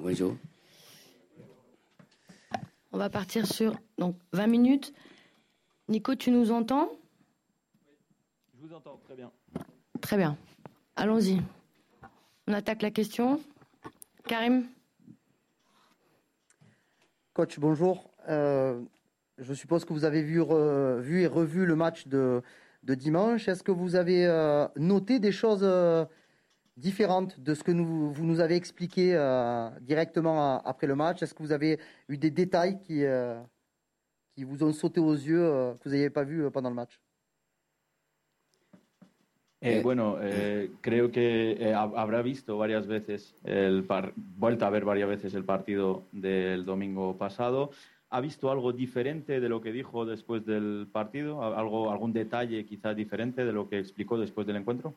[0.00, 0.36] bonjour.
[2.92, 4.92] On va partir sur donc 20 minutes.
[5.88, 6.90] Nico, tu nous entends?
[8.54, 9.30] Je vous entends très bien.
[10.00, 10.36] Très bien.
[10.96, 11.40] Allons-y.
[12.46, 13.40] On attaque la question.
[14.26, 14.66] Karim?
[17.32, 18.10] Coach, bonjour.
[18.28, 18.80] Euh,
[19.38, 20.42] je suppose que vous avez vu,
[21.00, 22.42] vu et revu le match de,
[22.82, 23.48] de dimanche.
[23.48, 26.04] Est-ce que vous avez euh, noté des choses euh,
[26.76, 29.12] différentes de ce que nous, vous nous avez expliqué
[29.80, 33.04] directement après le match Est-ce que vous avez eu des détails qui,
[34.34, 37.00] qui vous ont sauté aux yeux, que vous n'aviez pas vu pendant le match?
[39.62, 44.86] Eh, bueno, eh, creo que eh, habrá visto varias veces, el par vuelta a ver
[44.86, 47.70] varias veces el partido del domingo pasado.
[48.08, 51.42] ¿Ha visto algo diferente de lo que dijo después del partido?
[51.42, 54.94] ¿Algo, ¿Algún detalle quizá diferente de lo que explicó después del encuentro?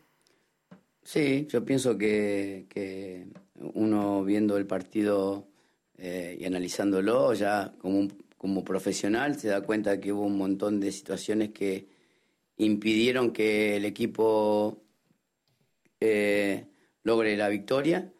[1.03, 5.47] Sí, yo pienso que, que uno viendo el partido
[5.97, 8.07] eh, y analizándolo ya como,
[8.37, 11.87] como profesional se da cuenta que hubo un montón de situaciones que
[12.57, 14.83] impidieron que el equipo
[15.99, 16.65] eh,
[17.03, 18.11] logre la victoria.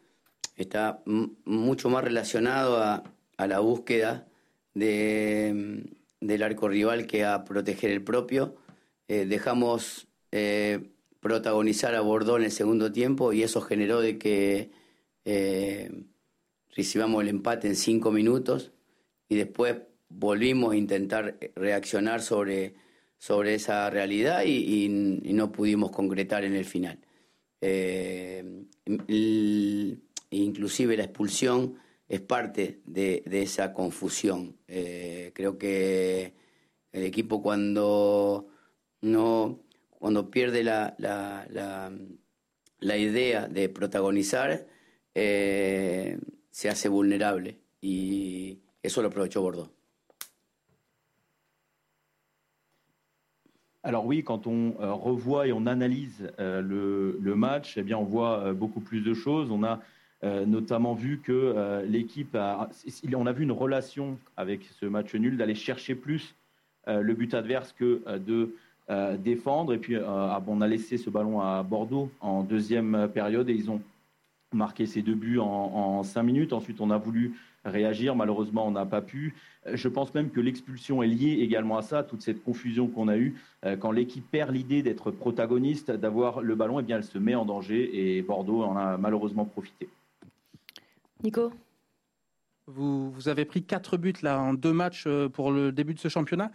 [0.56, 3.02] Está mucho más relacionado a,
[3.36, 4.28] la búsqueda
[4.72, 5.84] de,
[6.20, 8.56] del arco rival que a proteger el propio.
[9.08, 10.93] Eh, dejamos eh,
[11.24, 14.70] protagonizar a Bordeaux en el segundo tiempo y eso generó de que
[16.76, 18.72] recibamos el empate en cinco minutos
[19.28, 19.78] y después
[20.10, 22.74] volvimos a intentar reaccionar sobre
[23.24, 24.86] sobre esa realidad y,
[25.32, 26.98] no pudimos concretar en el final.
[27.62, 28.66] Eh,
[30.28, 34.58] inclusive la expulsión es parte de, esa confusión.
[34.68, 36.34] Eh, creo que
[36.92, 38.48] el equipo cuando
[39.00, 39.60] no
[40.04, 44.66] cuando pierde la, la, idea de protagonizar
[45.14, 46.18] eh,
[46.50, 49.70] se hace vulnerable y eso lo aprovechó Bordeaux.
[53.82, 56.60] Alors oui, quand on euh, revoit et on analyse euh,
[57.18, 59.50] le, match, eh on voit euh, beaucoup plus de choses.
[59.50, 59.80] On a
[60.46, 62.70] notamment vu que l'équipe a,
[63.14, 66.34] on a vu une relation avec ce match nul d'aller chercher plus
[66.86, 68.54] le but adverse que de
[69.18, 69.72] défendre.
[69.72, 73.70] Et puis ah, on a laissé ce ballon à Bordeaux en deuxième période et ils
[73.70, 73.80] ont
[74.52, 76.52] marqué ces deux buts en, en cinq minutes.
[76.52, 77.34] Ensuite, on a voulu
[77.64, 78.14] réagir.
[78.14, 79.34] Malheureusement, on n'a pas pu.
[79.66, 83.08] Euh, je pense même que l'expulsion est liée également à ça, toute cette confusion qu'on
[83.08, 83.34] a eue.
[83.64, 87.34] Euh, quand l'équipe perd l'idée d'être protagoniste, d'avoir le ballon, eh bien, elle se met
[87.34, 89.88] en danger et Bordeaux en a malheureusement profité.
[91.22, 91.52] Nico?
[92.66, 95.98] Vous, vous, avez pris quatre buts là en deux matchs euh, pour le début de
[95.98, 96.50] ce championnat.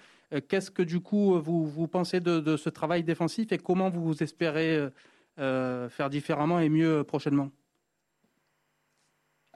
[0.48, 4.88] Qu'est-ce que du coup vous, vous pensez de, ce travail défensif et comment vous espérez
[5.36, 7.52] faire différemment et mieux prochainement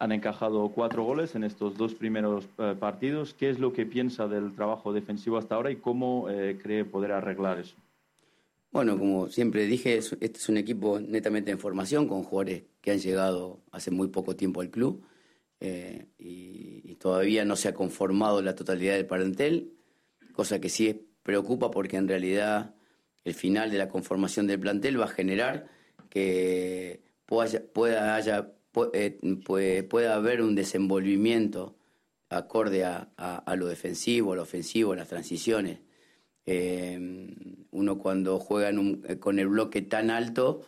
[0.04, 3.34] han encajado cuatro goles en estos dos primeros eh, partidos.
[3.34, 7.12] ¿Qué es lo que piensa del trabajo defensivo hasta ahora y cómo eh, cree poder
[7.14, 7.76] arreglar eso?
[8.72, 13.00] Bueno, como siempre dije, este es un equipo netamente en formación, con jugadores que han
[13.00, 15.06] llegado hace muy poco tiempo al club
[15.60, 19.74] eh, y, todavía no se ha conformado la totalidad del parentel,
[20.34, 22.76] cosa que sí preocupa porque en realidad
[23.24, 25.68] el final de la conformación del plantel va a generar
[26.10, 28.54] que pueda, pueda haya
[28.94, 29.20] eh,
[29.88, 31.76] puede, haber un desenvolvimiento
[32.30, 35.80] acorde a, lo defensivo, a lo ofensivo, a las transiciones.
[36.46, 37.00] Eh,
[37.72, 40.66] uno cuando juega eh, con el bloque tan alto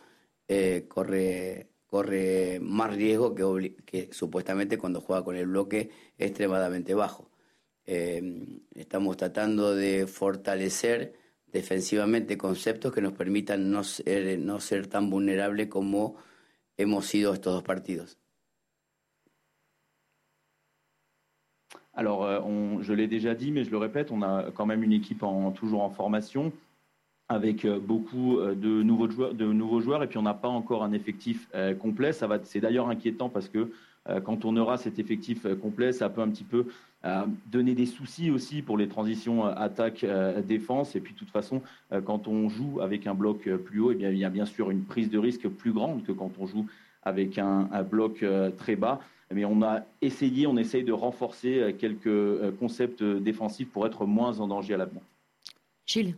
[0.88, 7.28] corre, corre más riesgo que, que, supuestamente cuando juega con el bloque extremadamente bajo.
[7.86, 11.14] Estamos tratando de fortalecer
[11.46, 16.16] defensivamente conceptos que nos permitan no ser, no ser tan vulnerables como
[16.76, 18.18] hemos sido estos dos partidos
[21.96, 24.92] Alors, euh, je l'ai déjà dit, mais je le répète, on a quand même une
[24.92, 26.52] équipe en, toujours en formation
[27.28, 30.48] avec euh, beaucoup euh, de nouveaux joueurs, de nouveaux joueurs et puis on n'a pas
[30.48, 31.48] encore un effectif
[31.80, 32.12] complet.
[32.12, 33.72] C'est d'ailleurs inquiétant parce que
[34.24, 36.66] quand on aura cet effectif complet, ça peut un petit peu
[37.46, 40.96] donner des soucis aussi pour les transitions attaque-défense.
[40.96, 41.62] Et puis, de toute façon,
[42.04, 44.82] quand on joue avec un bloc plus haut, eh il y a bien sûr une
[44.82, 46.66] prise de risque plus grande que quand on joue
[47.02, 48.24] avec un, bloc
[48.56, 49.00] très bas.
[49.32, 54.48] Mais on a essayé, on essaye de renforcer quelques concepts défensifs pour être moins en
[54.48, 55.02] danger à l'avenir.
[55.86, 56.16] Gilles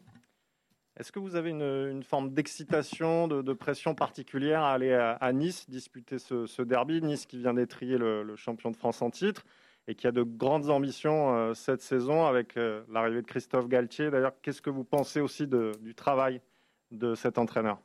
[0.99, 6.19] est-ce que vous avez une, forme d'excitation, de, pression particulière à aller à, Nice disputer
[6.19, 7.01] ce, derby?
[7.01, 9.45] Nice qui vient d'étrier le, champion de France en titre
[9.87, 14.11] et qui a de grandes ambitions euh, cette saison avec euh, l'arrivée de Christophe Galtier.
[14.11, 16.43] D'ailleurs, qu'est-ce que vous pensez aussi du travail
[16.91, 17.79] de cet entraîneur?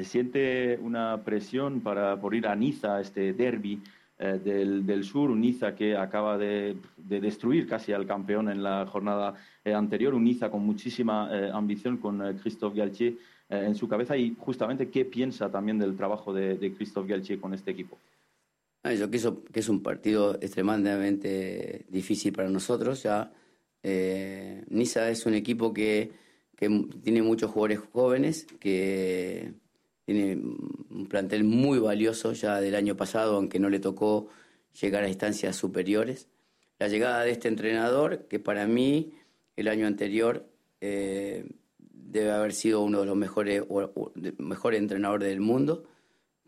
[0.00, 3.82] ¿Siente una presión para, por ir a Niza, este derby
[4.22, 5.42] eh, del, del, sur, un
[5.76, 9.34] que acaba de, de, destruir casi al campeón en la jornada
[9.64, 13.14] eh, anterior, un con muchísima eh, ambición, con eh, Christophe Galtier
[13.48, 17.40] eh, en su cabeza y justamente qué piensa también del trabajo de, de Christophe Galtier
[17.40, 17.98] con este equipo.
[18.84, 23.02] Ah, yo pienso que es un partido extremadamente difícil para nosotros.
[23.02, 23.32] Ya
[23.82, 26.12] Niza es un equipo que,
[26.56, 26.68] que,
[27.02, 29.52] tiene muchos jugadores jóvenes, que
[30.12, 34.28] tiene un plantel muy valioso ya del año pasado, aunque no le tocó
[34.80, 36.28] llegar a instancias superiores.
[36.78, 39.12] La llegada de este entrenador, que para mí
[39.56, 40.48] el año anterior
[40.80, 41.46] eh,
[41.78, 45.84] debe haber sido uno de los mejores, o, mejores entrenadores del mundo,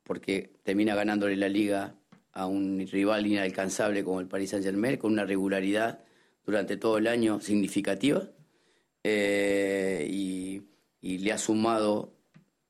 [0.03, 1.95] porque termina ganándole la liga
[2.33, 6.01] a un rival inalcanzable como el Paris Saint-Germain, con una regularidad
[6.45, 8.29] durante todo el año significativa,
[9.03, 10.63] eh, y,
[11.01, 12.15] le ha sumado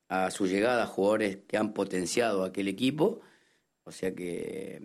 [0.08, 3.20] a su llegada jugadores que han potenciado aquel equipo,
[3.84, 4.80] o sea que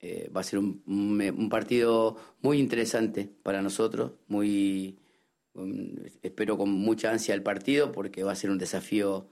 [0.00, 4.98] eh, va a ser un, partido muy interesante para nosotros, muy
[6.22, 9.28] espero con mucha ansia el partido porque va a ser un desafío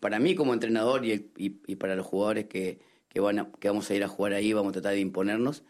[0.00, 3.68] para mí como entrenador y, y, y para los jugadores que, que, van a, que,
[3.68, 5.64] vamos a ir a jugar ahí, vamos a tratar de imponernos,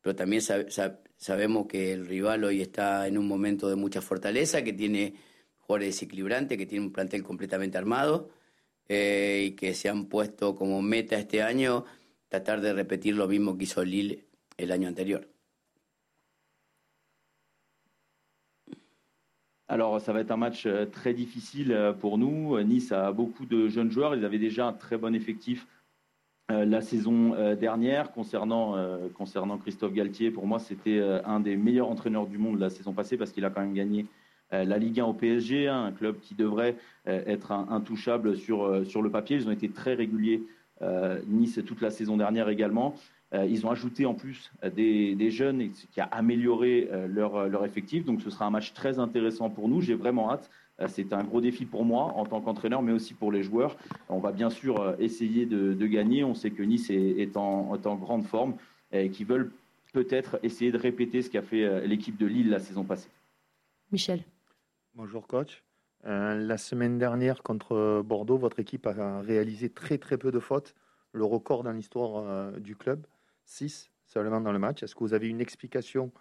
[0.00, 4.02] pero también sab, sab, sabemos que el rival hoy está en un momento de mucha
[4.02, 5.14] fortaleza, que tiene
[5.56, 8.30] jugadores desequilibrantes, que tiene un plantel completamente armado
[8.88, 11.84] eh, y que se han puesto como meta este año
[12.28, 14.24] tratar de repetir lo mismo que hizo Lille
[14.56, 15.28] el año anterior.
[19.66, 22.60] Alors, ça va être un match euh, très difficile euh, pour nous.
[22.62, 24.14] Nice a beaucoup de jeunes joueurs.
[24.14, 25.66] Ils avaient déjà un très bon effectif
[26.50, 28.12] euh, la saison dernière.
[28.12, 28.76] Concernant,
[29.14, 33.16] concernant Christophe Galtier, pour moi, c'était un des meilleurs entraîneurs du monde la saison passée
[33.16, 34.06] parce qu'il a quand même gagné
[34.52, 36.76] la Ligue 1 au PSG, hein, un club qui devrait
[37.06, 39.36] être intouchable sur, sur le papier.
[39.36, 40.42] Ils ont été très réguliers,
[41.26, 42.94] Nice, toute la saison dernière également.
[43.34, 47.48] Euh, ils ont ajouté en plus euh, des, des, jeunes, qui a amélioré euh, leur,
[47.48, 48.04] leur, effectif.
[48.04, 49.80] Donc ce sera un match très intéressant pour nous.
[49.80, 50.50] J'ai vraiment hâte.
[50.88, 53.76] C'est un gros défi pour moi en tant qu'entraîneur, mais aussi pour les joueurs.
[54.08, 56.24] On va bien sûr essayer de, gagner.
[56.24, 58.56] On sait que Nice est, est, en, est en, grande forme
[58.90, 59.52] et qu'ils veulent
[59.92, 63.08] peut-être essayer de répéter ce qu'a fait l'équipe de Lille la saison passée.
[63.92, 64.24] Michel.
[64.96, 65.64] Bonjour coach.
[66.06, 70.76] Euh, la semaine dernière contre Bordeaux, votre équipe a réalisé très très peu de fautes,
[71.10, 73.04] le record dans l'histoire euh, du club.
[73.44, 74.84] 6 seulement dans le match.
[74.84, 76.12] Est-ce que vous avez une explication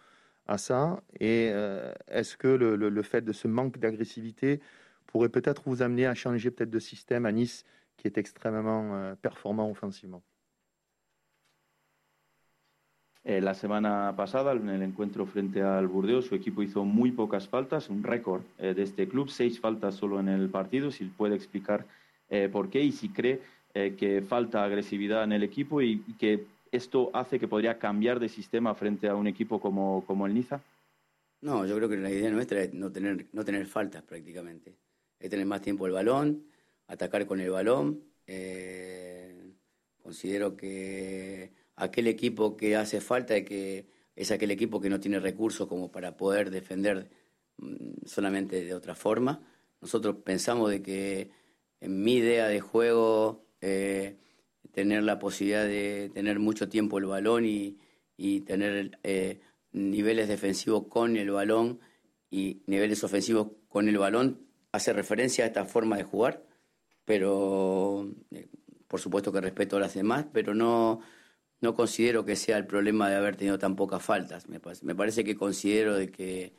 [0.47, 1.03] à ça?
[1.19, 4.59] Et euh, est-ce que le, le, fait de ce manque d'agressivité
[5.05, 7.65] pourrait peut-être vous amener à changer peut-être de système à Nice,
[7.97, 10.23] qui est extrêmement performant offensivement?
[13.25, 17.47] Eh, la semana pasada, en el encuentro frente al Burdeos, su equipo hizo muy pocas
[17.47, 20.91] faltas, un récord eh, de este club, seis faltas solo en el partido.
[20.91, 21.85] Si puede explicar
[22.29, 23.41] eh, por qué y si cree
[23.73, 28.19] eh, que falta agresividad en el equipo y, y que ¿Esto hace que podría cambiar
[28.19, 30.59] de sistema frente a un equipo como, como el Niza?
[31.41, 34.75] No, yo creo que la idea nuestra es no tener, no tener faltas prácticamente.
[35.19, 36.47] Es tener más tiempo el balón,
[36.87, 38.01] atacar con el balón.
[38.25, 39.53] Eh,
[40.01, 45.19] considero que aquel equipo que hace falta es, que es aquel equipo que no tiene
[45.19, 47.09] recursos como para poder defender
[47.57, 49.41] mm, solamente de otra forma.
[49.81, 51.31] Nosotros pensamos de que
[51.79, 54.17] en mi idea de juego eh,
[54.71, 57.77] tener la posibilidad de tener mucho tiempo el balón y,
[58.17, 59.39] y tener eh,
[59.71, 61.79] niveles defensivos con el balón
[62.29, 66.45] y niveles ofensivos con el balón hace referencia a esta forma de jugar,
[67.05, 68.47] pero eh,
[68.87, 71.01] por supuesto que respeto a las demás, pero no,
[71.63, 74.49] no considero que sea el problema de haber tenido tan pocas faltas.
[74.49, 76.51] Me, me parece que considero de que,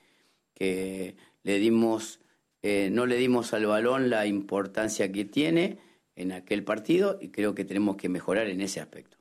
[0.54, 2.20] que le dimos,
[2.62, 5.76] eh, no le dimos al balón la importancia que tiene
[6.16, 9.18] en aquel partido y creo que tenemos que mejorar en ese aspecto.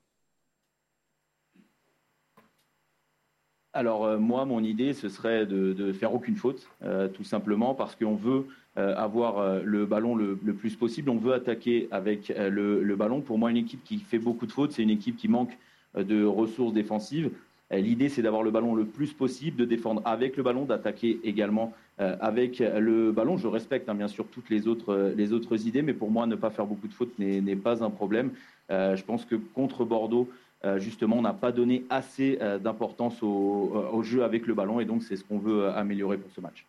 [3.74, 7.74] Alors euh, moi, mon idée, ce serait de, de faire aucune faute, euh, tout simplement
[7.76, 11.88] parce qu'on veut euh, avoir euh, le ballon le, le, plus possible, on veut attaquer
[11.92, 13.22] avec euh, le, le, ballon.
[13.22, 15.56] Pour moi, une équipe qui fait beaucoup de fautes, c'est une équipe qui manque
[15.96, 17.32] de ressources défensives.
[17.72, 21.74] L'idée, c'est d'avoir le ballon le plus possible, de défendre avec le ballon, d'attaquer également
[22.00, 23.38] euh, avec le ballon.
[23.38, 26.36] Je respecte hein, bien sûr toutes les autres, les autres idées, mais pour moi, ne
[26.36, 28.32] pas faire beaucoup de fautes n'est pas un problème.
[28.72, 30.28] Euh, je pense que contre Bordeaux,
[30.66, 34.86] euh, justement, on n'a pas donné assez d'importance au, au, jeu avec le ballon, et
[34.86, 36.66] donc c'est ce qu'on veut améliorer pour ce match.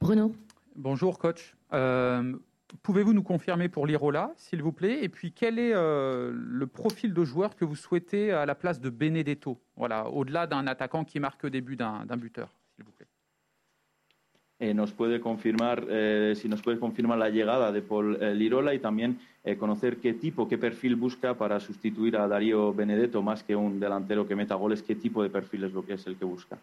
[0.00, 0.32] Bruno?
[0.76, 1.54] Bonjour coach.
[2.82, 5.04] Pouvez-vous nous confirmer pour l'Irola, s'il vous plaît?
[5.04, 8.80] Et puis, quel est euh, le profil de joueur que vous souhaitez à la place
[8.80, 9.60] de Benedetto?
[9.76, 13.06] Voilà, au-delà d'un attaquant qui marque au début d'un buteur, s'il vous plaît.
[14.62, 18.72] eh, nos puede confirmar, eh, si nos puede confirmar la llegada de Paul eh, Lirola
[18.74, 19.18] y también
[19.58, 24.24] conocer qué tipo, qué perfil busca para sustituir a Darío Benedetto más que un delantero
[24.24, 26.58] que meta goles, qué tipo de perfil es lo que es el que busca.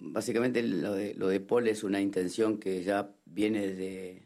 [0.00, 4.22] básicamente lo de, lo de Paul es una intención que ya viene desde,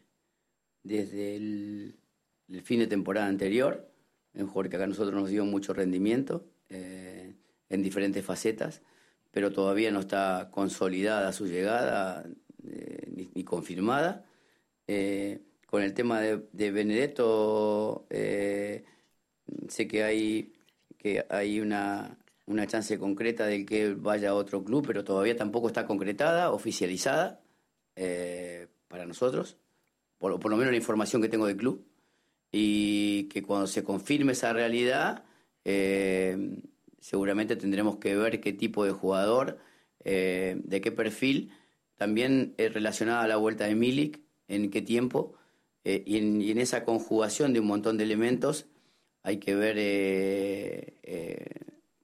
[0.89, 1.95] desde el,
[2.63, 3.89] fin de temporada anterior,
[4.33, 8.81] un jugador que acá a nosotros nos dio mucho rendimiento en diferentes facetas,
[9.31, 12.25] pero todavía no está consolidada su llegada
[12.67, 14.25] eh, ni, confirmada.
[14.87, 18.83] Eh, con el tema de, Benedetto, eh,
[19.67, 20.53] sé que hay,
[20.97, 22.17] que hay una,
[22.47, 27.41] una chance concreta de que vaya a otro club, pero todavía tampoco está concretada, oficializada
[28.87, 29.57] para nosotros,
[30.19, 31.83] por, por, lo menos la información que tengo del club,
[32.51, 35.23] y que cuando se confirme esa realidad,
[36.99, 39.59] seguramente tendremos que ver qué tipo de jugador,
[40.03, 41.51] de qué perfil,
[41.95, 45.35] también es relacionada a la vuelta de Milik, en qué tiempo,
[45.83, 48.67] eh, y, en, esa conjugación de un montón de elementos
[49.23, 51.45] hay que ver eh, eh,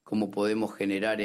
[0.03, 1.19] cómo podemos generar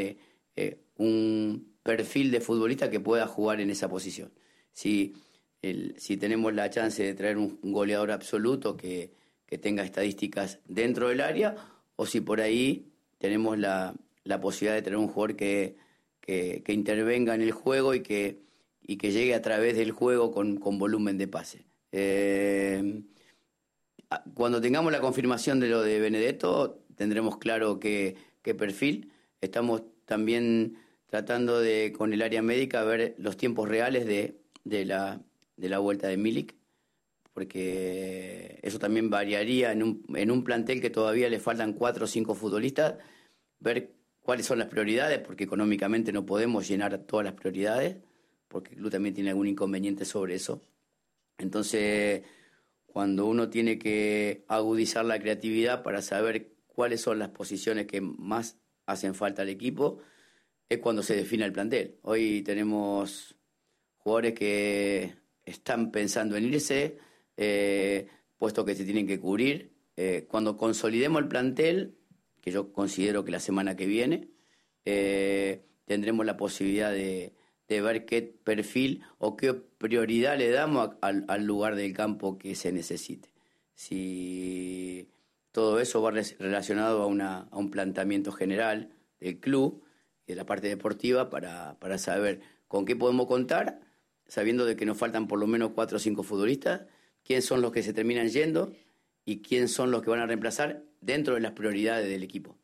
[0.97, 4.30] un perfil de futbolista que pueda jugar en esa posición.
[4.73, 5.14] Si,
[5.62, 9.19] si tenemos la chance de traer un, goleador absoluto que,
[9.61, 11.57] tenga estadísticas dentro del área,
[11.97, 12.87] o si por ahí
[13.19, 13.95] tenemos la,
[14.40, 15.76] posibilidad de tener un jugador que,
[16.21, 18.38] que intervenga en el juego y que
[18.90, 21.64] y que llegue a través del juego con, volumen de pase.
[21.93, 23.02] Eh,
[24.35, 29.12] cuando tengamos la confirmación de lo de Benedetto, tendremos claro qué, perfil.
[29.40, 34.35] Estamos también tratando de, con el área médica, ver los tiempos reales de,
[34.85, 35.21] la,
[35.61, 36.57] de la vuelta de Milik,
[37.33, 42.09] porque eso también variaría en un, en un plantel que todavía le faltan cuatro o
[42.09, 42.95] cinco futbolistas,
[43.61, 47.97] ver cuáles son las prioridades, porque económicamente no podemos llenar todas las prioridades
[48.50, 50.61] porque el club también tiene algún inconveniente sobre eso.
[51.38, 52.23] Entonces,
[52.85, 58.59] cuando uno tiene que agudizar la creatividad para saber cuáles son las posiciones que más
[58.87, 60.00] hacen falta al equipo,
[60.69, 62.00] es cuando se define el plantel.
[62.02, 63.37] Hoy tenemos
[63.99, 66.99] jugadores que están pensando en irse,
[67.37, 69.73] eh, puestos que se tienen que cubrir.
[69.97, 71.97] Eh, cuando consolidemos el plantel,
[72.40, 74.28] que yo considero que la semana que viene,
[74.85, 77.35] eh, tendremos la posibilidad de,
[77.70, 82.73] de ver qué perfil o qué prioridad le damos al, lugar del campo que se
[82.73, 83.28] necesite.
[83.75, 85.09] Si
[85.52, 89.85] todo eso va relacionado a, una, a un planteamiento general del club
[90.26, 93.80] y de la parte deportiva para, para saber con qué podemos contar,
[94.30, 96.82] sabiendo de que nos faltan por lo menos cuatro o cinco futbolistas,
[97.25, 98.72] quién son los que se terminan yendo
[99.25, 102.56] y quién son los que van a reemplazar dentro de las prioridades del equipo.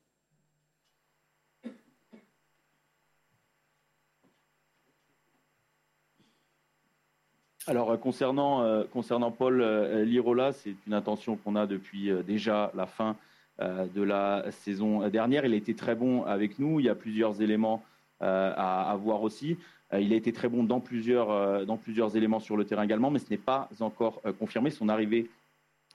[7.67, 12.71] Alors euh, concernant, euh, concernant Paul euh, Lirola, c'est une intention qu'on a depuis déjà
[12.75, 13.17] la fin
[13.59, 15.47] de la saison dernière.
[15.47, 16.79] Il a été très bon avec nous.
[16.79, 17.83] Il y a plusieurs éléments
[18.21, 19.57] à, voir aussi.
[19.93, 23.21] Il a été très bon dans plusieurs, dans plusieurs éléments sur le terrain également, mais
[23.21, 24.71] ce n'est pas encore confirmé.
[24.71, 25.29] Son arrivée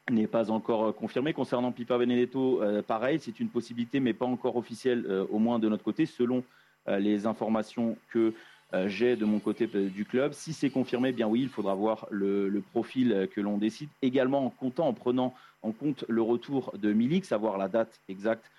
[0.09, 1.33] n'est pas encore confirmée.
[1.33, 5.83] Concernant Pipa Benedetto, pareil, c'est une possibilité, mais pas encore officielle, au moins de notre
[5.83, 6.43] côté, selon
[6.87, 8.33] les informations que
[8.73, 10.33] euh, j'ai de mon côté euh, du club.
[10.33, 13.89] Si c'est confirmé, eh bien oui, il faudra voir le, profil euh, que l'on décide.
[14.01, 18.49] Également en comptant, en prenant en compte le retour de Milik, savoir la date exacte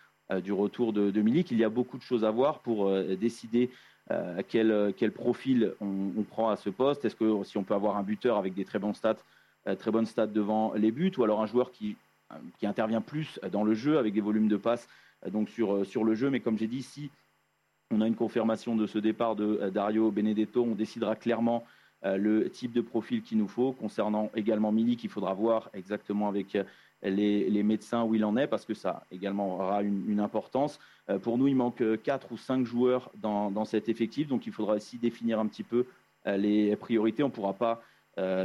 [0.44, 1.50] du retour de, Milik.
[1.50, 3.70] Il y a beaucoup de choses à voir pour décider
[4.48, 7.04] quel, quel, profil on, prend à ce poste?
[7.04, 9.16] Est-ce que si on peut avoir un buteur avec des très bons stats,
[9.78, 11.96] très bonnes stats devant les buts, ou alors un joueur qui,
[12.58, 14.88] qui intervient plus dans le jeu avec des volumes de passes
[15.30, 16.28] donc sur, sur le jeu?
[16.30, 17.10] Mais comme j'ai dit, si
[17.92, 20.62] on a une confirmation de ce départ de euh, Dario Benedetto.
[20.62, 21.64] On décidera clairement
[22.04, 23.72] euh, le type de profil qu'il nous faut.
[23.72, 26.56] Concernant également Milik, il faudra voir exactement avec
[27.04, 30.78] euh, les, médecins où il en est, parce que ça également aura une, importance.
[31.22, 34.98] pour nous, il manque quatre ou cinq joueurs dans, cet effectif, donc il faudra aussi
[34.98, 35.86] définir un petit peu
[36.26, 37.22] les priorités.
[37.22, 37.82] On ne pourra pas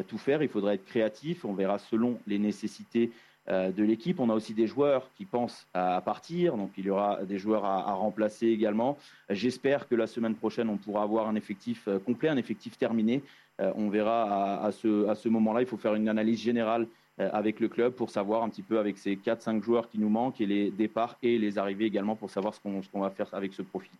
[0.08, 1.46] tout faire, il faudra être créatif.
[1.46, 3.12] On verra selon les nécessités
[3.50, 4.20] euh, de l'équipe.
[4.20, 7.64] On a aussi des joueurs qui pensent à partir, donc il y aura des joueurs
[7.64, 8.98] à, remplacer également.
[9.30, 13.24] J'espère que la semaine prochaine, on pourra avoir un effectif euh, complet, un effectif terminé.
[13.62, 15.62] Euh, on verra à, ce, à ce moment-là.
[15.62, 16.88] Il faut faire une analyse générale
[17.18, 20.40] avec le club pour savoir un petit peu avec ces 4-5 joueurs qui nous manquent
[20.40, 23.64] et les départs et les arrivées également pour savoir ce qu'on va faire avec ce
[23.64, 23.92] profil.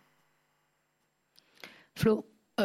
[1.96, 2.24] Flo,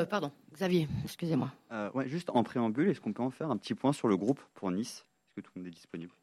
[0.09, 1.51] pardon, Xavier, excusez-moi.
[1.95, 4.39] ouais, juste en préambule, est-ce qu'on peut en faire un petit point sur le groupe
[4.53, 5.05] pour Nice?
[5.25, 6.13] Est-ce que tout le monde est disponible?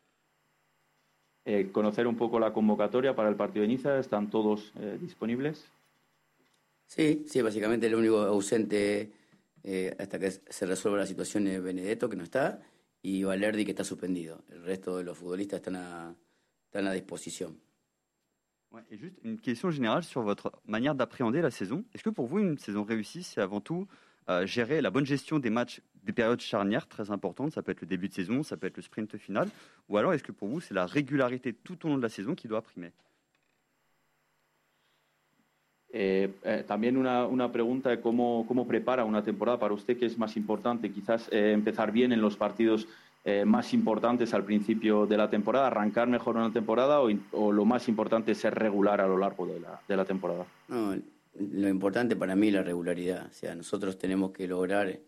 [1.46, 3.98] Eh, conocer un poco la convocatoria para el partido de Niza.
[3.98, 5.70] ¿Están todos eh, disponibles?
[6.86, 9.10] Sí, sí, básicamente el único ausente
[9.64, 12.60] eh, hasta que se resuelva la situación de Benedetto, que no está,
[13.02, 14.42] y Valerdi, que está suspendido.
[14.50, 16.14] El resto de los futbolistas están a,
[16.72, 16.86] están.
[18.72, 21.84] Ouais, et juste une question générale sur votre manière d'appréhender la saison.
[21.92, 23.88] Est-ce que pour vous, une saison réussie, c'est avant tout
[24.28, 27.52] euh, gérer la bonne gestion des matchs, des périodes charnières très importantes?
[27.52, 29.48] Ça peut être le début de saison, ça peut être le sprint final.
[29.88, 32.36] Ou alors, est-ce que pour vous, c'est la régularité tout au long de la saison
[32.36, 32.92] qui doit primer?
[35.92, 40.06] Eh, eh, también una, una pregunta de cómo, cómo prepara una temporada para usted, que
[40.06, 42.86] es más importante, quizás eh, empezar bien en los partidos
[43.44, 48.32] más importantes al principio de la temporada, arrancar mejor una temporada o, lo más importante
[48.32, 50.46] es ser regular a lo largo de la, de la temporada?
[50.68, 50.96] No,
[51.38, 53.26] lo importante para mí es la regularidad.
[53.26, 55.00] O sea, nosotros tenemos que lograr,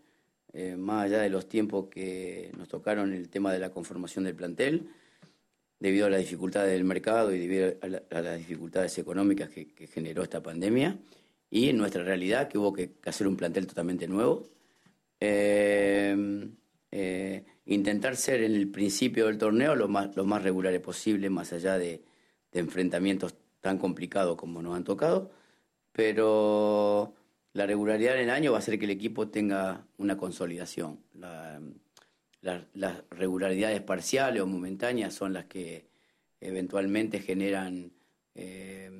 [0.77, 4.87] más allá de los tiempos que nos tocaron el tema de la conformación del plantel,
[5.83, 9.67] debido a las dificultades del mercado y debido a, la, a las dificultades económicas que,
[9.87, 10.97] generó esta pandemia,
[11.49, 14.47] y en nuestra realidad que hubo que, hacer un plantel totalmente nuevo.
[15.19, 16.47] Eh,
[16.89, 21.51] eh, intentar ser en el principio del torneo lo más, lo más regulares posible, más
[21.51, 22.01] allá de,
[22.53, 25.31] enfrentamientos tan complicados como nos han tocado,
[25.91, 27.13] pero
[27.51, 30.99] la regularidad en el año va a hacer que el equipo tenga una consolidación.
[32.43, 35.87] La, las regularidades parciales o momentáneas son las que
[36.41, 37.93] eventualmente generan
[38.35, 38.91] eh,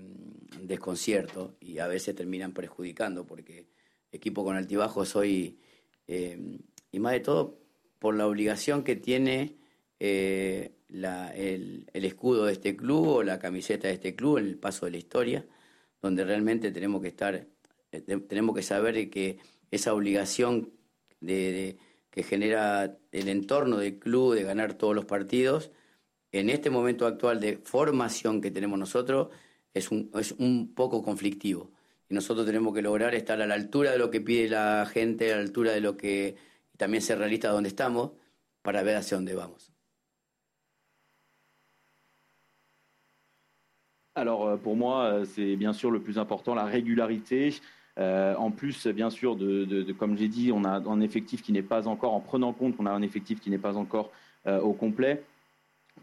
[0.61, 3.67] desconcierto y a veces terminan perjudicando porque
[4.13, 5.59] equipo con altibajos hoy,
[6.07, 6.57] eh,
[6.91, 7.59] y más de todo
[7.99, 9.57] por la obligación que tiene
[9.99, 14.45] eh, la, el, el, escudo de este club o la camiseta de este club en
[14.45, 15.45] el paso de la historia,
[16.01, 17.45] donde realmente tenemos que estar,
[17.91, 20.71] eh, tenemos que saber que esa obligación
[21.19, 21.77] de
[22.13, 25.71] que genera el entorno del club de ganar todos los partidos,
[26.31, 29.29] en este momento actual de formación que tenemos nosotros,
[29.73, 31.71] es un, es un poco conflictivo.
[32.07, 35.33] Y nosotros tenemos que lograr estar a la altura de lo que pide la gente,
[35.33, 36.35] a la altura de lo que
[36.77, 38.11] también ser realista donde estamos,
[38.61, 39.71] para ver hacia dónde vamos.
[44.13, 47.55] Alors pour moi, c'est bien sûr le plus important, la régularité.
[47.99, 49.37] Euh, en plus, bien sûr,
[49.97, 52.85] comme j'ai dit, on a un effectif qui n'est pas encore, en prenant compte qu'on
[52.85, 54.11] a un effectif qui n'est pas encore
[54.47, 55.23] euh, au complet,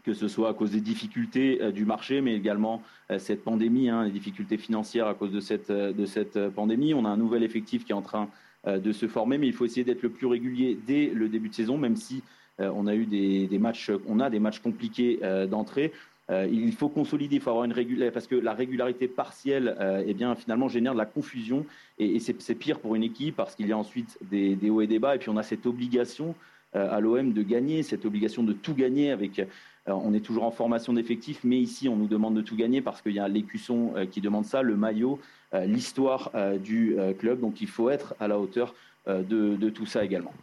[0.03, 2.81] que ce soit à cause des difficultés euh, du marché, mais également
[3.17, 6.93] cette pandémie, hein, les difficultés financières à cause de cette, pandémie.
[6.93, 8.29] On a un nouvel effectif qui est en train
[8.65, 11.53] de se former, mais il faut essayer d'être le plus régulier dès le début de
[11.53, 12.23] saison, même si
[12.57, 15.91] on a eu des, matchs, on a des matchs compliqués d'entrée.
[16.31, 20.03] Euh, il faut consolider, il faut avoir une régularité, parce que la régularité partielle, euh,
[20.05, 21.65] eh bien, finalement, génère de la confusion,
[21.99, 24.99] et, c'est pire pour une équipe, parce qu'il y a ensuite des, hauts et des
[24.99, 26.35] bas, et puis on a cette obligation
[26.75, 29.45] euh, à l'OM de gagner, cette obligation de tout gagner avec...
[29.87, 33.01] on est toujours en formation d'effectifs, mais ici, on nous demande de tout gagner parce
[33.01, 35.19] qu'il y a l'écusson qui demande ça, le maillot,
[35.65, 36.31] l'histoire
[36.63, 38.75] du club, donc il faut être à la hauteur
[39.07, 40.33] de, de tout ça également.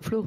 [0.00, 0.26] Flo?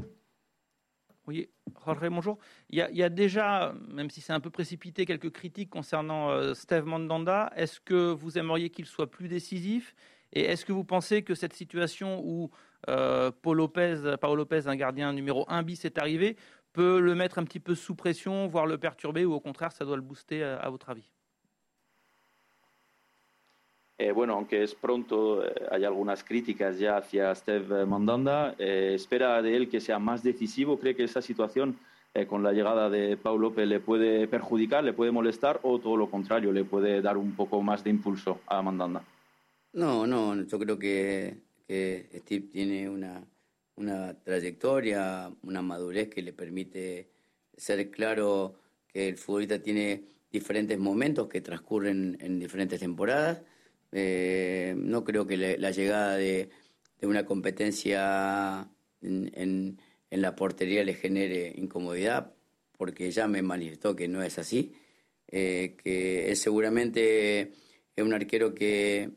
[1.27, 1.49] Oui,
[1.85, 2.37] Jorge, bonjour.
[2.69, 6.85] Il y, a, déjà, même si c'est un peu précipité, quelques critiques concernant euh, Steve
[6.85, 7.51] Mandanda.
[7.55, 9.93] Est-ce que vous aimeriez qu'il soit plus décisif?
[10.31, 12.49] Et est-ce que vous pensez que cette situation où
[12.87, 16.37] euh, Paul Lopez, Paolo Lopez, un gardien numéro 1 bis, est arrivé,
[16.71, 19.83] peut le mettre un petit peu sous pression, voire le perturber, ou au contraire, ça
[19.83, 21.11] doit le booster, à, à votre avis?
[23.99, 28.53] Eh, bueno, aunque es pronto, eh, hay algunas críticas ya hacia Steve Mandanda.
[28.59, 30.79] Eh, espera de él que sea más decisivo.
[30.79, 31.79] ¿Cree que esa situación
[32.13, 35.97] eh, con la llegada de Paul López le puede perjudicar, le puede molestar o todo
[35.97, 39.03] lo contrario, le puede dar un poco más de impulso a Mandanda?
[39.73, 43.23] No, no, yo creo que, que Steve tiene una,
[43.77, 47.09] una trayectoria, una madurez que le permite
[47.55, 48.55] ser claro
[48.87, 53.41] que el futbolista tiene diferentes momentos que transcurren en diferentes temporadas
[53.91, 56.49] eh, no creo que le, la llegada de,
[56.99, 58.69] de, una competencia
[59.01, 62.33] en, en, en, la portería le genere incomodidad,
[62.77, 64.73] porque ya me manifestó que no es así,
[65.27, 67.53] eh, que él seguramente
[67.95, 69.11] es un arquero que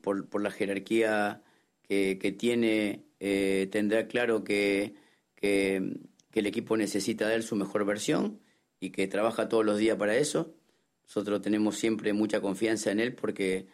[0.00, 1.42] por, por la jerarquía
[1.82, 4.94] que, que tiene eh, tendrá claro que,
[5.34, 5.98] que,
[6.30, 8.40] que el equipo necesita de él su mejor versión
[8.78, 10.54] y que trabaja todos los días para eso.
[11.02, 13.66] Nosotros tenemos siempre mucha confianza en él porque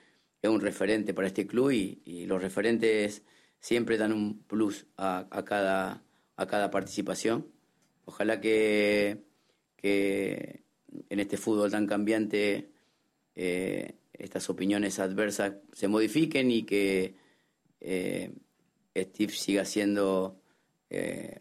[0.48, 3.22] un referente para este club y, los referentes
[3.61, 6.02] siempre dan un plus a, cada,
[6.37, 7.46] a cada participación.
[8.04, 9.24] Ojalá que,
[9.76, 10.62] que
[11.09, 12.70] en este fútbol tan cambiante
[13.35, 17.14] eh, estas opiniones adversas se modifiquen y que
[17.80, 18.32] eh,
[18.96, 20.40] Steve siga siendo,
[20.90, 21.40] eh,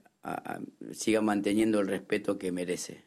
[0.92, 3.06] siga manteniendo el respeto que merece.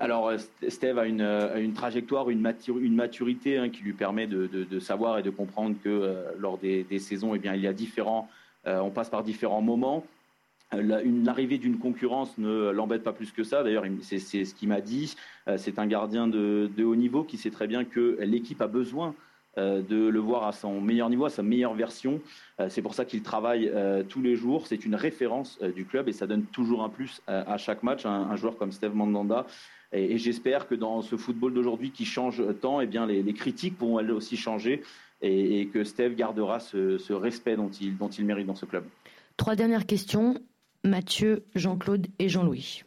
[0.00, 0.32] Alors,
[0.68, 5.30] Steve a une, une trajectoire, une, maturité hein, qui lui permet de, savoir et de
[5.30, 8.28] comprendre que lors des, saisons, eh bien, il y a différents,
[8.64, 10.06] on passe par différents moments.
[10.72, 13.62] L'arrivée d'une concurrence ne l'embête pas plus que ça.
[13.62, 15.16] D'ailleurs, c'est ce qu'il m'a dit.
[15.56, 19.14] C'est un gardien de, haut niveau qui sait très bien que l'équipe a besoin
[19.58, 22.20] euh, de le voir à son meilleur niveau, à sa meilleure version.
[22.60, 24.68] Euh, c'est pour ça qu'il travaille euh, tous les jours.
[24.68, 28.06] C'est une référence du club et ça donne toujours un plus à chaque match.
[28.06, 29.46] Un, joueur comme Steve Mandanda.
[29.92, 33.98] Et, j'espère que dans ce football d'aujourd'hui qui change tant, eh bien les, critiques pourront
[34.00, 34.82] elles aussi changer
[35.22, 38.84] et, que Steve gardera ce, respect dont il, dont il mérite dans ce club.
[39.36, 40.34] Trois dernières questions.
[40.82, 42.84] Mathieu, Jean-Claude et Jean-Louis.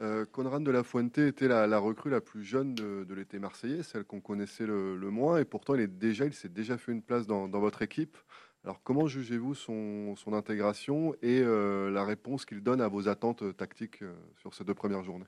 [0.00, 4.04] Euh, Conrad de la Fuente était la, recrue la plus jeune de, l'été marseillais, celle
[4.04, 7.26] qu'on connaissait le, moins, et pourtant il est déjà, il s'est déjà fait une place
[7.26, 8.16] dans, votre équipe.
[8.64, 14.02] Alors comment jugez-vous son, intégration et euh, la réponse qu'il donne à vos attentes tactiques
[14.02, 15.26] euh, sur ces deux premières journées?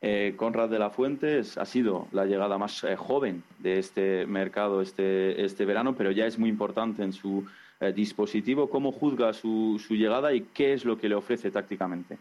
[0.00, 4.80] Eh, Conrad de la Fuente ha sido la llegada más eh, joven de este mercado
[4.80, 7.44] este, este verano, pero ya es muy importante en su
[7.82, 8.68] Eh, dispositivo.
[8.68, 12.18] ¿Cómo juzga su, su, llegada y qué es lo que le ofrece tácticamente?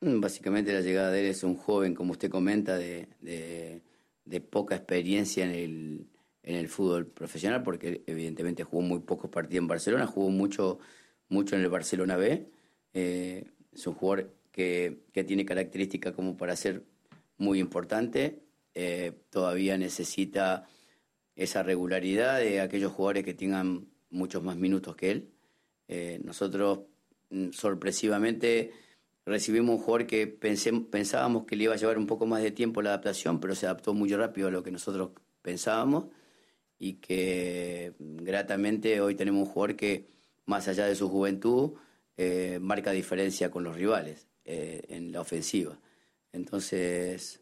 [0.00, 4.74] Mm, básicamente la llegada de él es un joven, como usted comenta, de, de, poca
[4.74, 6.06] experiencia en el,
[6.42, 10.80] en el fútbol profesional, porque evidentemente jugó muy pocos partidos en Barcelona, jugó mucho,
[11.28, 12.48] mucho en el Barcelona B.
[12.92, 16.82] Eh, es un jugador que, que, tiene características como para ser
[17.38, 18.42] muy importante.
[18.74, 20.68] Eh, todavía necesita
[21.34, 25.30] esa regularidad de aquellos jugadores que tengan muchos más minutos que él.
[25.88, 26.80] Eh, nosotros
[27.30, 28.72] mm, sorpresivamente
[29.24, 32.82] recibimos un jugador que pensábamos que le iba a llevar un poco más de tiempo
[32.82, 35.10] la adaptación, pero se adaptó muy rápido a lo que nosotros
[35.42, 36.06] pensábamos
[36.78, 40.08] y que mm, gratamente hoy tenemos un jugador que,
[40.46, 41.72] más allá de su juventud,
[42.16, 45.76] eh, marca diferencia con los rivales en la ofensiva.
[46.36, 47.40] Entonces,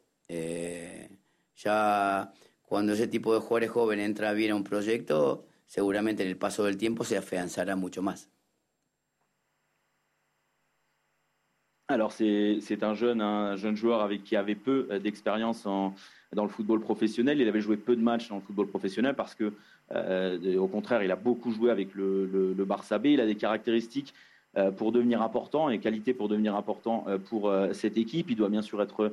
[1.57, 6.37] ya cuando ese tipo de jugadores jóvenes entra bien a un proyecto, seguramente en el
[6.37, 8.31] paso del tiempo se afianzará mucho más.
[11.87, 16.49] Alors c'est un jeune, un jeune joueur avec qui avait peu euh, d'expérience dans le
[16.49, 17.41] football professionnel.
[17.41, 19.53] Il avait joué peu de matchs dans le football professionnel parce que,
[19.93, 22.25] euh, au contraire, il a beaucoup joué avec le,
[22.57, 23.07] le, Barça B.
[23.07, 24.15] Il a des caractéristiques
[24.77, 28.31] pour devenir important et qualités pour devenir important pour cette équipe.
[28.31, 29.13] Il doit bien sûr être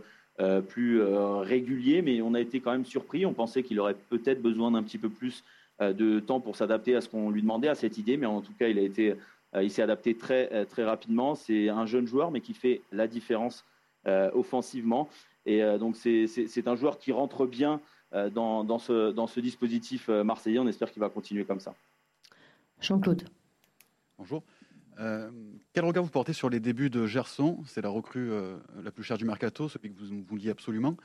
[0.68, 3.26] plus régulier, mais on a été quand même surpris.
[3.26, 5.44] On pensait qu'il aurait peut-être besoin d'un petit peu plus
[5.82, 8.42] euh, de temps pour s'adapter à ce qu'on lui demandait, à cette idée, mais en
[8.42, 9.16] tout cas, il a été,
[9.56, 11.34] euh, il s'est adapté très, euh, très rapidement.
[11.34, 13.66] C'est un jeune joueur, mais qui fait la différence
[14.34, 15.10] offensivement.
[15.46, 17.80] Et donc, c'est un joueur qui rentre bien
[18.32, 20.58] dans, dans, ce, dans ce dispositif marseillais.
[20.58, 21.76] On espère qu'il va continuer comme ça.
[22.80, 23.22] Jean-Claude.
[24.18, 24.42] Bonjour.
[24.98, 27.64] Quel regard vous portez sur les débuts de Gerson?
[27.66, 28.30] C'est la recrue
[28.84, 30.96] la plus chère du mercato, celui que vous vouliez absolument.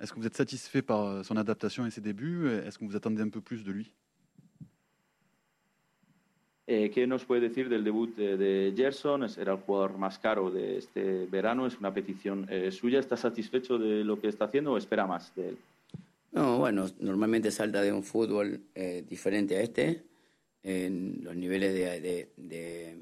[0.00, 2.48] Est-ce que vous êtes satisfait par son adaptation et ses débuts?
[2.48, 3.92] Est-ce que vous attendez un peu plus de lui?
[6.66, 9.26] Eh, ¿Qué nos puede decir del debut de, Gerson?
[9.38, 13.00] Era el jugador más caro de este verano, es una petición eh, suya.
[13.00, 15.58] ¿Está satisfecho de lo que está haciendo o espera más de él?
[16.32, 20.04] No, bueno, normalmente salta de un fútbol eh, diferente a este,
[20.62, 22.96] en los niveles de, de,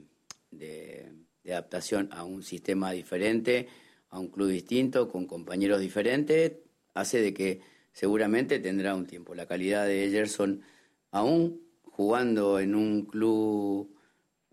[1.47, 3.69] adaptación a un sistema diferente,
[4.11, 6.53] a un club distinto, con compañeros diferentes,
[6.95, 7.61] hace de que
[7.93, 9.35] seguramente tendrá un tiempo.
[9.35, 10.62] La calidad de Gerson
[11.11, 13.95] aún jugando en un club,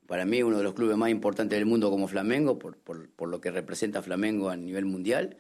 [0.05, 3.41] para mí uno de los clubes más importantes del mundo como Flamengo, por, por, lo
[3.41, 5.37] que representa Flamengo a nivel mundial.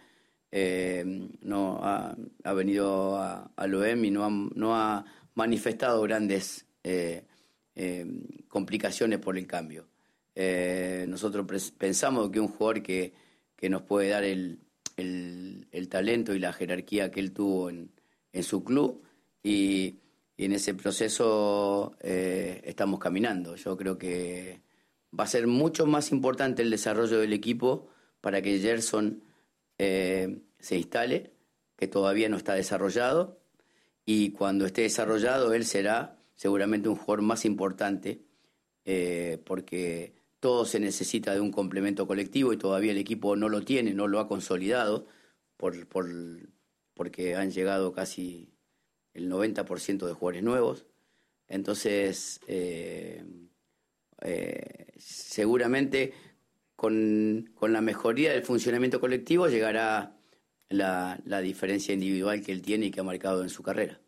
[0.51, 2.15] Eh, no ha,
[2.53, 7.23] venido a, al OEM y no ha, no ha manifestado grandes eh,
[7.75, 8.05] eh,
[8.47, 9.87] complicaciones por el cambio.
[10.35, 13.13] Nosotros pensamos que un jugador que,
[13.55, 14.59] que nos puede dar el,
[14.95, 17.91] el, talento y la jerarquía que él tuvo en,
[18.31, 19.03] en su club
[19.43, 19.99] y
[20.39, 23.57] y en ese proceso eh, estamos caminando.
[23.57, 24.61] Yo creo que
[25.17, 27.89] va a ser mucho más importante el desarrollo del equipo
[28.21, 29.21] para que Gerson
[29.77, 31.33] eh, se instale,
[31.75, 33.41] que todavía no está desarrollado,
[34.05, 38.21] y cuando esté desarrollado él será seguramente un jugador más importante,
[38.85, 43.61] eh, porque todo se necesita de un complemento colectivo y todavía el equipo no lo
[43.61, 45.05] tiene, no lo ha consolidado,
[45.57, 46.09] por, por,
[46.93, 48.53] porque han llegado casi
[49.13, 50.85] el 90% de jugadores nuevos.
[51.47, 53.23] Entonces, eh,
[54.21, 56.13] eh, seguramente
[56.75, 60.17] con, con, la mejoría del funcionamiento colectivo llegará
[60.69, 63.99] la, la diferencia individual que él tiene y que ha marcado en su carrera.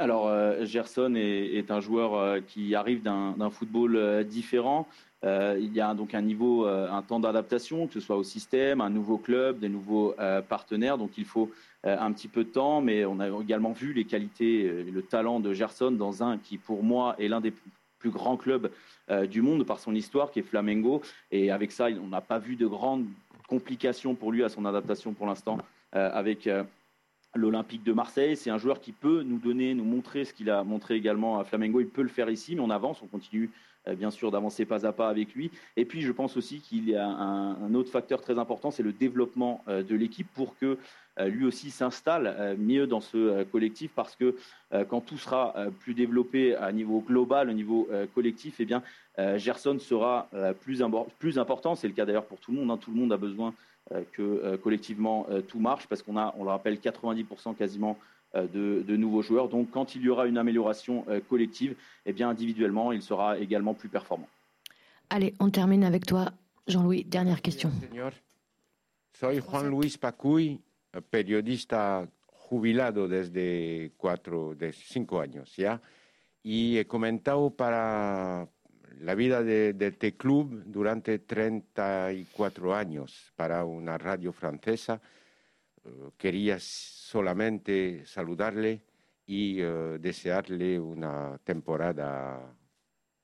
[0.00, 4.88] Alors, euh, Gerson est, un joueur euh, qui arrive d'un football euh, différent.
[5.22, 8.88] il y a donc un niveau, un temps d'adaptation, que ce soit au système, un
[8.88, 10.14] nouveau club, des nouveaux
[10.48, 10.96] partenaires.
[10.96, 11.50] Donc, il faut
[11.84, 15.38] un petit peu de temps, mais on a également vu les qualités et le talent
[15.38, 17.52] de Gerson dans un qui, pour moi, est l'un des
[17.98, 18.70] plus grands clubs
[19.28, 21.02] du monde par son histoire, qui est Flamengo.
[21.30, 23.04] Et avec ça, on n'a pas vu de grandes
[23.46, 25.58] complications pour lui à son adaptation pour l'instant
[25.92, 26.48] avec
[27.34, 28.36] l'Olympique de Marseille.
[28.36, 31.44] C'est un joueur qui peut nous donner, nous montrer ce qu'il a montré également à
[31.44, 31.80] Flamengo.
[31.80, 33.50] Il peut le faire ici, mais on avance, on continue
[33.88, 35.50] euh, bien sûr d'avancer pas à pas avec lui.
[35.76, 38.92] Et puis je pense aussi qu'il y a un, autre facteur très important, c'est le
[38.92, 40.76] développement euh, de l'équipe pour que
[41.18, 44.36] euh, lui aussi s'installe mieux dans ce collectif parce que
[44.88, 48.82] quand tout sera plus développé à niveau global, au niveau collectif, eh bien
[49.36, 50.82] Gerson sera plus,
[51.18, 51.74] plus important.
[51.74, 52.70] C'est le cas d'ailleurs pour tout le monde.
[52.70, 52.78] Hein.
[52.80, 53.52] Tout le monde a besoin
[54.12, 57.98] que euh, collectivement euh, tout marche parce qu'on a, on le rappelle, 90% quasiment
[58.32, 59.48] de, de, nouveaux joueurs.
[59.48, 61.74] Donc quand il y aura une amélioration collective,
[62.06, 64.28] eh bien individuellement, il sera également plus performant.
[65.08, 66.26] Allez, on termine avec toi,
[66.68, 67.02] Jean-Louis.
[67.02, 67.72] Dernière question.
[67.90, 68.12] Señor.
[69.18, 70.60] Soy Juan Luis Pacuy,
[71.10, 72.06] periodista
[72.50, 75.80] jubilado desde cuatro, de cinco años ya,
[76.42, 78.48] y he comentado para
[78.98, 85.00] la vida de, de este club durante 34 años para una radio francesa.
[85.84, 88.82] Uh, quería solamente saludarle
[89.26, 92.54] y uh, desearle una temporada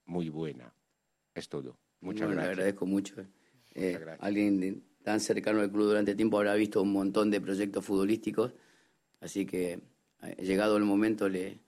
[0.07, 0.73] muy buena.
[1.35, 1.77] Es todo.
[2.01, 2.57] Muchas bueno, gracias.
[2.57, 3.21] Le agradezco mucho.
[3.21, 3.27] Eh.
[3.75, 8.55] Eh, alguien tan cercano al club durante tiempo habrá visto un montón de proyectos futbolísticos,
[9.21, 9.81] así que
[10.23, 11.61] eh, llegado el momento le,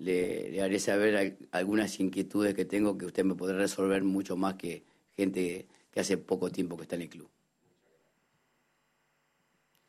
[0.00, 4.54] le, le, haré saber algunas inquietudes que tengo que usted me podrá resolver mucho más
[4.54, 4.82] que
[5.16, 7.28] gente que hace poco tiempo que está en el club.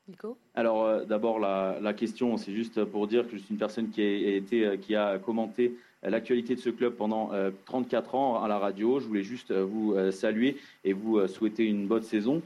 [0.08, 0.38] Nico?
[0.54, 3.90] Alors euh, d'abord la, la, question, c'est juste pour dire que je suis une personne
[3.90, 8.44] qui a, été, euh, qui a commenté l'actualité de ce club pendant euh, 34 ans
[8.44, 9.00] à la radio.
[9.00, 12.42] Je voulais juste euh, vous euh, saluer et vous souhaiter une bonne saison.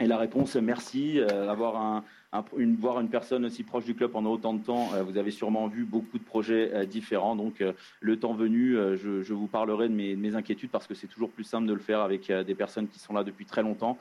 [0.00, 1.18] Et la réponse, merci.
[1.18, 4.62] Euh, avoir un, un, une, voir une personne aussi proche du club pendant autant de
[4.62, 7.36] temps, euh, vous avez sûrement vu beaucoup de projets euh, différents.
[7.36, 10.70] Donc, euh, le temps venu, euh, je, je, vous parlerai de mes, de mes inquiétudes
[10.70, 13.14] parce que c'est toujours plus simple de le faire avec euh, des personnes qui sont
[13.14, 13.98] là depuis très longtemps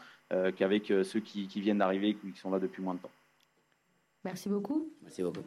[0.57, 3.11] qu'avec ceux qui, qui viennent d'arriver et qui sont là depuis moins de temps.
[4.25, 4.89] Merci beaucoup.
[5.01, 5.39] Merci beaucoup.